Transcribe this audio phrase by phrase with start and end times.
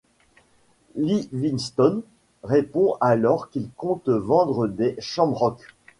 [0.95, 2.01] Livingstone
[2.41, 5.61] répond alors qu'il compte vendre les Shamrocks.